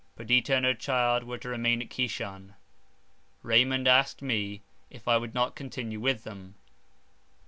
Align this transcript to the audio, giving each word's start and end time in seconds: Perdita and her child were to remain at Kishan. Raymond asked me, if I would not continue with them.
Perdita 0.15 0.55
and 0.55 0.65
her 0.65 0.73
child 0.73 1.25
were 1.25 1.37
to 1.37 1.47
remain 1.49 1.79
at 1.79 1.91
Kishan. 1.91 2.55
Raymond 3.43 3.87
asked 3.87 4.23
me, 4.23 4.63
if 4.89 5.07
I 5.07 5.15
would 5.15 5.35
not 5.35 5.53
continue 5.55 5.99
with 5.99 6.23
them. 6.23 6.55